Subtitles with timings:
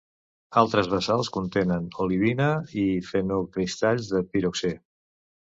[0.59, 2.49] Altres basalts contenen olivina
[2.85, 4.75] i fenocristalls de piroxè.